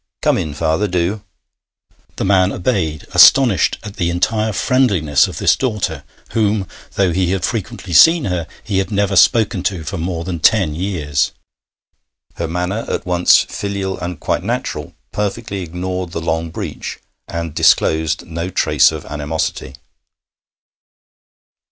[0.23, 1.21] 'Come in, father, do.'
[2.15, 7.45] The man obeyed, astonished at the entire friendliness of this daughter, whom, though he had
[7.45, 11.33] frequently seen her, he had never spoken to for more than ten years.
[12.37, 16.97] Her manner, at once filial and quite natural, perfectly ignored the long breach,
[17.27, 19.75] and disclosed no trace of animosity.